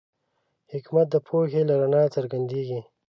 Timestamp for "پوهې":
1.27-1.61